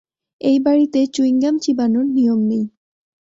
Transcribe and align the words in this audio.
এই 0.41 0.57
বাড়িতে 0.59 0.99
চুইংগাম 1.13 1.55
চিবানোর 1.57 2.05
নিয়ম 2.07 2.39
নেই। 2.43 2.63